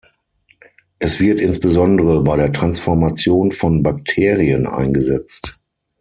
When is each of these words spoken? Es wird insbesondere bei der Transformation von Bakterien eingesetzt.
Es 0.97 1.19
wird 1.19 1.39
insbesondere 1.39 2.23
bei 2.23 2.35
der 2.35 2.51
Transformation 2.51 3.51
von 3.51 3.83
Bakterien 3.83 4.65
eingesetzt. 4.65 5.59